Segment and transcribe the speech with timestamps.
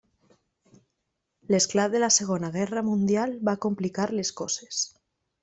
[1.55, 4.83] L’esclat de la Segona Guerra Mundial va complicar les coses.